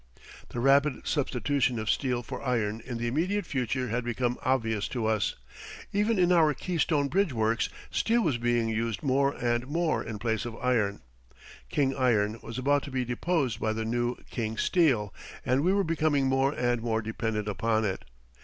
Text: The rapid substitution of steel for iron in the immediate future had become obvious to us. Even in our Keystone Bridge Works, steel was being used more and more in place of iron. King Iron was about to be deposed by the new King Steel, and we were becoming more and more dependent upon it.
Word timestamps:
The 0.49 0.59
rapid 0.59 1.05
substitution 1.05 1.77
of 1.77 1.87
steel 1.87 2.23
for 2.23 2.41
iron 2.41 2.81
in 2.83 2.97
the 2.97 3.05
immediate 3.05 3.45
future 3.45 3.89
had 3.89 4.03
become 4.03 4.39
obvious 4.43 4.87
to 4.87 5.05
us. 5.05 5.35
Even 5.93 6.17
in 6.17 6.31
our 6.31 6.55
Keystone 6.55 7.07
Bridge 7.07 7.31
Works, 7.31 7.69
steel 7.91 8.23
was 8.23 8.39
being 8.39 8.67
used 8.67 9.03
more 9.03 9.33
and 9.33 9.67
more 9.67 10.03
in 10.03 10.17
place 10.17 10.43
of 10.43 10.55
iron. 10.57 11.01
King 11.69 11.95
Iron 11.95 12.39
was 12.41 12.57
about 12.57 12.81
to 12.85 12.89
be 12.91 13.05
deposed 13.05 13.59
by 13.59 13.73
the 13.73 13.85
new 13.85 14.15
King 14.31 14.57
Steel, 14.57 15.13
and 15.45 15.61
we 15.61 15.71
were 15.71 15.83
becoming 15.83 16.25
more 16.25 16.51
and 16.51 16.81
more 16.81 17.03
dependent 17.03 17.47
upon 17.47 17.85
it. 17.85 18.03